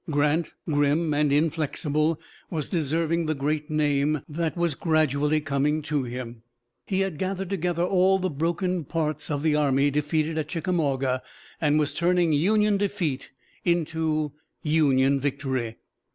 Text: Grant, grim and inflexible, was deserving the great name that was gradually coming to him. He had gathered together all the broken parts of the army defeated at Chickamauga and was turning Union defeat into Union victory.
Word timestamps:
Grant, 0.09 0.51
grim 0.67 1.13
and 1.13 1.31
inflexible, 1.31 2.19
was 2.49 2.69
deserving 2.69 3.27
the 3.27 3.35
great 3.35 3.69
name 3.69 4.23
that 4.27 4.57
was 4.57 4.73
gradually 4.73 5.39
coming 5.41 5.83
to 5.83 6.05
him. 6.05 6.41
He 6.87 7.01
had 7.01 7.19
gathered 7.19 7.51
together 7.51 7.83
all 7.83 8.17
the 8.17 8.27
broken 8.31 8.83
parts 8.83 9.29
of 9.29 9.43
the 9.43 9.53
army 9.55 9.91
defeated 9.91 10.39
at 10.39 10.47
Chickamauga 10.47 11.21
and 11.61 11.77
was 11.77 11.93
turning 11.93 12.33
Union 12.33 12.77
defeat 12.77 13.29
into 13.63 14.31
Union 14.63 15.19
victory. 15.19 15.75